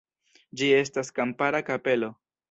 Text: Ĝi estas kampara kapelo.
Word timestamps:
Ĝi 0.61 0.69
estas 0.77 1.11
kampara 1.19 1.59
kapelo. 1.69 2.09